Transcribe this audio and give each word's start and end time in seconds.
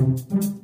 thank 0.00 0.32
you 0.44 0.59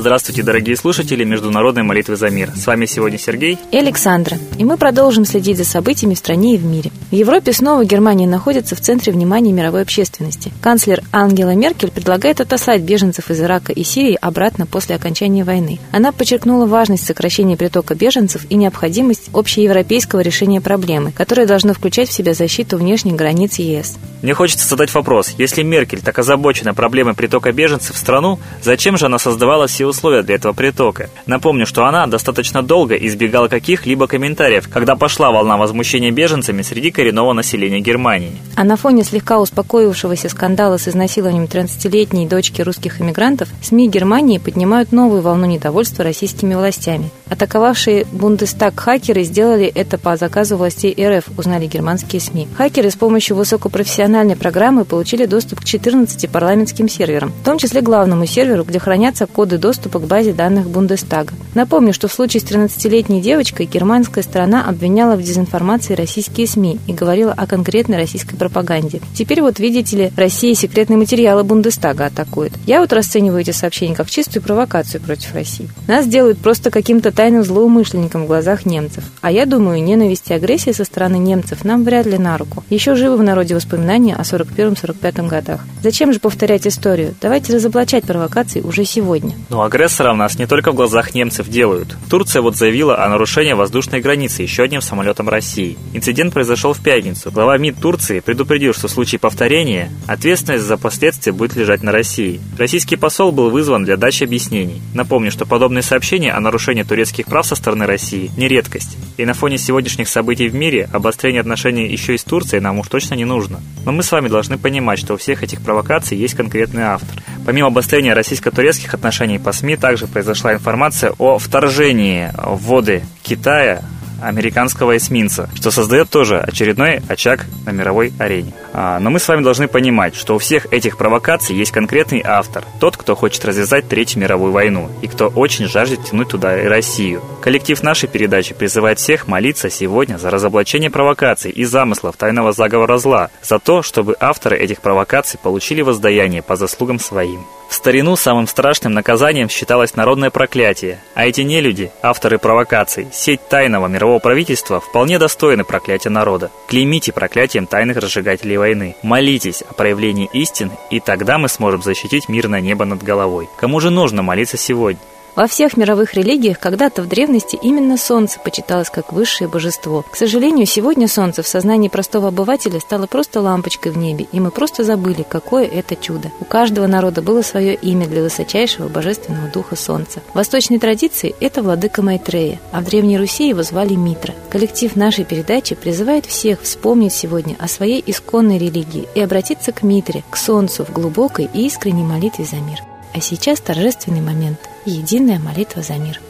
Здравствуйте, 0.00 0.42
дорогие 0.42 0.78
слушатели 0.78 1.24
Международной 1.24 1.82
молитвы 1.82 2.16
за 2.16 2.30
мир. 2.30 2.52
С 2.56 2.66
вами 2.66 2.86
сегодня 2.86 3.18
Сергей 3.18 3.58
и 3.70 3.76
Александра. 3.76 4.38
И 4.56 4.64
мы 4.64 4.78
продолжим 4.78 5.26
следить 5.26 5.58
за 5.58 5.66
событиями 5.66 6.14
в 6.14 6.18
стране 6.18 6.54
и 6.54 6.56
в 6.56 6.64
мире. 6.64 6.90
В 7.10 7.14
Европе 7.14 7.52
снова 7.52 7.84
Германия 7.84 8.26
находится 8.26 8.74
в 8.74 8.80
центре 8.80 9.12
внимания 9.12 9.52
мировой 9.52 9.82
общественности. 9.82 10.52
Канцлер 10.62 11.02
Ангела 11.12 11.54
Меркель 11.54 11.90
предлагает 11.90 12.40
отослать 12.40 12.80
беженцев 12.80 13.30
из 13.30 13.42
Ирака 13.42 13.72
и 13.72 13.84
Сирии 13.84 14.16
обратно 14.18 14.64
после 14.64 14.96
окончания 14.96 15.44
войны. 15.44 15.78
Она 15.92 16.12
подчеркнула 16.12 16.64
важность 16.64 17.04
сокращения 17.04 17.58
притока 17.58 17.94
беженцев 17.94 18.46
и 18.48 18.54
необходимость 18.54 19.28
общеевропейского 19.34 20.20
решения 20.20 20.62
проблемы, 20.62 21.12
которое 21.12 21.46
должно 21.46 21.74
включать 21.74 22.08
в 22.08 22.12
себя 22.14 22.32
защиту 22.32 22.78
внешних 22.78 23.16
границ 23.16 23.58
ЕС. 23.58 23.98
Мне 24.22 24.32
хочется 24.32 24.66
задать 24.66 24.94
вопрос. 24.94 25.34
Если 25.36 25.62
Меркель 25.62 26.00
так 26.00 26.18
озабочена 26.18 26.72
проблемой 26.72 27.12
притока 27.12 27.52
беженцев 27.52 27.96
в 27.96 27.98
страну, 27.98 28.38
зачем 28.62 28.96
же 28.96 29.06
она 29.06 29.18
создавала 29.18 29.66
все 29.66 29.89
условия 29.90 30.22
для 30.22 30.36
этого 30.36 30.52
притока? 30.52 31.10
Напомню, 31.26 31.66
что 31.66 31.84
она 31.84 32.06
достаточно 32.06 32.62
долго 32.62 32.94
избегала 32.94 33.48
каких-либо 33.48 34.06
комментариев, 34.06 34.68
когда 34.68 34.96
пошла 34.96 35.30
волна 35.30 35.56
возмущения 35.56 36.10
беженцами 36.10 36.62
среди 36.62 36.90
коренного 36.90 37.32
населения 37.32 37.80
Германии. 37.80 38.32
А 38.56 38.64
на 38.64 38.76
фоне 38.76 39.04
слегка 39.04 39.38
успокоившегося 39.38 40.28
скандала 40.28 40.76
с 40.76 40.88
изнасилованием 40.88 41.44
13-летней 41.44 42.26
дочки 42.26 42.62
русских 42.62 43.00
иммигрантов, 43.00 43.48
СМИ 43.62 43.88
Германии 43.88 44.38
поднимают 44.38 44.92
новую 44.92 45.22
волну 45.22 45.46
недовольства 45.46 46.04
российскими 46.04 46.54
властями. 46.54 47.10
Атаковавшие 47.28 48.06
Бундестаг 48.12 48.78
хакеры 48.78 49.24
сделали 49.24 49.66
это 49.66 49.98
по 49.98 50.16
заказу 50.16 50.56
властей 50.56 50.94
РФ, 51.00 51.24
узнали 51.36 51.66
германские 51.66 52.20
СМИ. 52.20 52.48
Хакеры 52.56 52.90
с 52.90 52.96
помощью 52.96 53.36
высокопрофессиональной 53.36 54.36
программы 54.36 54.84
получили 54.84 55.26
доступ 55.26 55.60
к 55.60 55.64
14 55.64 56.28
парламентским 56.30 56.88
серверам, 56.88 57.30
в 57.30 57.44
том 57.44 57.58
числе 57.58 57.80
главному 57.80 58.26
серверу, 58.26 58.64
где 58.64 58.78
хранятся 58.78 59.26
коды 59.26 59.58
доступа 59.58 59.79
к 59.88 60.02
базе 60.02 60.32
данных 60.32 60.68
Бундестага. 60.68 61.32
Напомню, 61.54 61.92
что 61.92 62.08
в 62.08 62.12
случае 62.12 62.40
с 62.40 62.44
13-летней 62.44 63.20
девочкой 63.20 63.66
германская 63.66 64.22
сторона 64.22 64.64
обвиняла 64.64 65.16
в 65.16 65.22
дезинформации 65.22 65.94
российские 65.94 66.46
СМИ 66.46 66.78
и 66.86 66.92
говорила 66.92 67.32
о 67.32 67.46
конкретной 67.46 67.96
российской 67.96 68.36
пропаганде. 68.36 69.00
Теперь 69.14 69.42
вот, 69.42 69.58
видите 69.58 69.96
ли, 69.96 70.12
Россия 70.16 70.54
секретные 70.54 70.96
материалы 70.96 71.42
Бундестага 71.42 72.06
атакует. 72.06 72.52
Я 72.66 72.80
вот 72.80 72.92
расцениваю 72.92 73.40
эти 73.40 73.50
сообщения 73.50 73.94
как 73.94 74.10
чистую 74.10 74.42
провокацию 74.42 75.00
против 75.00 75.34
России. 75.34 75.68
Нас 75.88 76.06
делают 76.06 76.38
просто 76.38 76.70
каким-то 76.70 77.10
тайным 77.10 77.42
злоумышленником 77.42 78.24
в 78.24 78.26
глазах 78.26 78.66
немцев. 78.66 79.04
А 79.20 79.32
я 79.32 79.46
думаю, 79.46 79.82
ненависть 79.82 80.30
и 80.30 80.34
агрессия 80.34 80.72
со 80.72 80.84
стороны 80.84 81.16
немцев 81.16 81.64
нам 81.64 81.84
вряд 81.84 82.06
ли 82.06 82.18
на 82.18 82.36
руку. 82.38 82.64
Еще 82.70 82.94
живы 82.94 83.16
в 83.16 83.22
народе 83.22 83.54
воспоминания 83.54 84.14
о 84.14 84.22
41-45 84.22 85.28
годах. 85.28 85.60
Зачем 85.82 86.12
же 86.12 86.20
повторять 86.20 86.66
историю? 86.66 87.14
Давайте 87.20 87.54
разоблачать 87.54 88.04
провокации 88.04 88.60
уже 88.60 88.84
сегодня. 88.84 89.34
Но 89.48 89.62
агрессоров 89.70 90.16
нас 90.16 90.36
не 90.36 90.46
только 90.46 90.72
в 90.72 90.74
глазах 90.74 91.14
немцев 91.14 91.48
делают. 91.48 91.96
Турция 92.10 92.42
вот 92.42 92.56
заявила 92.56 93.04
о 93.04 93.08
нарушении 93.08 93.52
воздушной 93.52 94.00
границы 94.00 94.42
еще 94.42 94.64
одним 94.64 94.80
самолетом 94.80 95.28
России. 95.28 95.78
Инцидент 95.94 96.34
произошел 96.34 96.72
в 96.72 96.82
пятницу. 96.82 97.30
Глава 97.30 97.56
МИД 97.56 97.76
Турции 97.80 98.18
предупредил, 98.18 98.74
что 98.74 98.88
в 98.88 98.90
случае 98.90 99.20
повторения 99.20 99.92
ответственность 100.08 100.64
за 100.64 100.76
последствия 100.76 101.32
будет 101.32 101.54
лежать 101.54 101.84
на 101.84 101.92
России. 101.92 102.40
Российский 102.58 102.96
посол 102.96 103.30
был 103.30 103.50
вызван 103.50 103.84
для 103.84 103.96
дачи 103.96 104.24
объяснений. 104.24 104.82
Напомню, 104.92 105.30
что 105.30 105.46
подобные 105.46 105.82
сообщения 105.82 106.32
о 106.32 106.40
нарушении 106.40 106.82
турецких 106.82 107.26
прав 107.26 107.46
со 107.46 107.54
стороны 107.54 107.86
России 107.86 108.32
не 108.36 108.48
редкость. 108.48 108.96
И 109.18 109.24
на 109.24 109.34
фоне 109.34 109.56
сегодняшних 109.56 110.08
событий 110.08 110.48
в 110.48 110.54
мире 110.54 110.88
обострение 110.92 111.42
отношений 111.42 111.86
еще 111.86 112.16
и 112.16 112.18
с 112.18 112.24
Турцией 112.24 112.60
нам 112.60 112.80
уж 112.80 112.88
точно 112.88 113.14
не 113.14 113.24
нужно. 113.24 113.60
Но 113.84 113.92
мы 113.92 114.02
с 114.02 114.10
вами 114.10 114.26
должны 114.26 114.58
понимать, 114.58 114.98
что 114.98 115.14
у 115.14 115.16
всех 115.16 115.44
этих 115.44 115.60
провокаций 115.62 116.18
есть 116.18 116.34
конкретный 116.34 116.82
автор. 116.82 117.22
Помимо 117.46 117.68
обострения 117.68 118.14
российско-турецких 118.14 118.94
отношений 118.94 119.38
по 119.38 119.52
СМИ, 119.60 119.76
также 119.76 120.06
произошла 120.06 120.54
информация 120.54 121.12
о 121.18 121.38
вторжении 121.38 122.32
в 122.36 122.62
воды 122.64 123.02
Китая 123.22 123.82
американского 124.22 124.96
эсминца, 124.96 125.48
что 125.54 125.70
создает 125.70 126.10
тоже 126.10 126.38
очередной 126.38 127.00
очаг 127.08 127.46
на 127.64 127.70
мировой 127.70 128.12
арене. 128.18 128.52
А, 128.72 128.98
но 129.00 129.10
мы 129.10 129.18
с 129.18 129.28
вами 129.28 129.42
должны 129.42 129.68
понимать, 129.68 130.14
что 130.14 130.34
у 130.34 130.38
всех 130.38 130.72
этих 130.72 130.96
провокаций 130.96 131.56
есть 131.56 131.72
конкретный 131.72 132.22
автор, 132.24 132.64
тот, 132.78 132.96
кто 132.96 133.14
хочет 133.14 133.44
развязать 133.44 133.88
Третью 133.88 134.20
мировую 134.20 134.52
войну 134.52 134.90
и 135.02 135.08
кто 135.08 135.28
очень 135.28 135.68
жаждет 135.68 136.04
тянуть 136.04 136.28
туда 136.28 136.60
и 136.60 136.66
Россию. 136.66 137.22
Коллектив 137.42 137.82
нашей 137.82 138.08
передачи 138.08 138.54
призывает 138.54 138.98
всех 138.98 139.26
молиться 139.26 139.70
сегодня 139.70 140.18
за 140.18 140.30
разоблачение 140.30 140.90
провокаций 140.90 141.50
и 141.50 141.64
замыслов 141.64 142.16
тайного 142.16 142.52
заговора 142.52 142.98
зла, 142.98 143.30
за 143.42 143.58
то, 143.58 143.82
чтобы 143.82 144.16
авторы 144.20 144.58
этих 144.58 144.80
провокаций 144.80 145.38
получили 145.42 145.82
воздаяние 145.82 146.42
по 146.42 146.56
заслугам 146.56 146.98
своим. 146.98 147.44
В 147.70 147.74
старину 147.76 148.16
самым 148.16 148.48
страшным 148.48 148.94
наказанием 148.94 149.48
считалось 149.48 149.94
народное 149.94 150.30
проклятие, 150.30 150.98
а 151.14 151.24
эти 151.26 151.42
нелюди, 151.42 151.92
авторы 152.02 152.38
провокаций, 152.38 153.06
сеть 153.12 153.48
тайного 153.48 153.86
мирового 153.86 154.18
правительства 154.18 154.80
вполне 154.80 155.20
достойны 155.20 155.62
проклятия 155.62 156.10
народа. 156.10 156.50
Клеймите 156.66 157.12
проклятием 157.12 157.68
тайных 157.68 157.98
разжигателей 157.98 158.56
войны. 158.56 158.96
Молитесь 159.04 159.62
о 159.62 159.72
проявлении 159.72 160.28
истины, 160.32 160.72
и 160.90 160.98
тогда 160.98 161.38
мы 161.38 161.48
сможем 161.48 161.80
защитить 161.80 162.28
мирное 162.28 162.60
небо 162.60 162.84
над 162.84 163.04
головой. 163.04 163.48
Кому 163.56 163.78
же 163.78 163.90
нужно 163.90 164.22
молиться 164.22 164.56
сегодня? 164.56 165.00
Во 165.36 165.46
всех 165.46 165.76
мировых 165.76 166.14
религиях 166.14 166.58
когда-то 166.58 167.02
в 167.02 167.08
древности 167.08 167.56
именно 167.60 167.96
Солнце 167.96 168.40
почиталось 168.40 168.90
как 168.90 169.12
высшее 169.12 169.48
божество. 169.48 170.04
К 170.10 170.16
сожалению, 170.16 170.66
сегодня 170.66 171.06
Солнце 171.08 171.42
в 171.42 171.48
сознании 171.48 171.88
простого 171.88 172.28
обывателя 172.28 172.80
стало 172.80 173.06
просто 173.06 173.40
лампочкой 173.40 173.92
в 173.92 173.98
небе, 173.98 174.26
и 174.32 174.40
мы 174.40 174.50
просто 174.50 174.82
забыли, 174.82 175.24
какое 175.26 175.66
это 175.66 175.94
чудо. 175.94 176.32
У 176.40 176.44
каждого 176.44 176.86
народа 176.86 177.22
было 177.22 177.42
свое 177.42 177.74
имя 177.74 178.06
для 178.06 178.22
высочайшего 178.22 178.88
божественного 178.88 179.48
духа 179.48 179.76
Солнца. 179.76 180.20
В 180.32 180.34
восточной 180.34 180.78
традиции 180.78 181.34
это 181.40 181.62
владыка 181.62 182.02
Майтрея, 182.02 182.60
а 182.72 182.80
в 182.80 182.84
Древней 182.84 183.18
Руси 183.18 183.48
его 183.48 183.62
звали 183.62 183.94
Митра. 183.94 184.34
Коллектив 184.50 184.96
нашей 184.96 185.24
передачи 185.24 185.74
призывает 185.74 186.26
всех 186.26 186.62
вспомнить 186.62 187.14
сегодня 187.14 187.56
о 187.58 187.68
своей 187.68 188.02
исконной 188.04 188.58
религии 188.58 189.08
и 189.14 189.20
обратиться 189.20 189.72
к 189.72 189.82
Митре, 189.82 190.24
к 190.28 190.36
Солнцу 190.36 190.84
в 190.84 190.92
глубокой 190.92 191.48
и 191.52 191.66
искренней 191.66 192.04
молитве 192.04 192.44
за 192.44 192.56
мир. 192.56 192.80
А 193.14 193.20
сейчас 193.20 193.60
торжественный 193.60 194.20
момент– 194.20 194.58
единая 194.84 195.38
молитва 195.38 195.82
за 195.82 195.94
мир– 195.94 196.20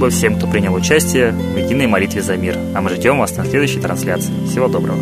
спасибо 0.00 0.08
всем, 0.08 0.36
кто 0.36 0.46
принял 0.46 0.72
участие 0.72 1.30
в 1.32 1.58
единой 1.58 1.86
молитве 1.86 2.22
за 2.22 2.34
мир. 2.34 2.56
А 2.74 2.80
мы 2.80 2.88
ждем 2.88 3.18
вас 3.18 3.36
на 3.36 3.44
следующей 3.44 3.80
трансляции. 3.80 4.32
Всего 4.46 4.66
доброго. 4.66 4.96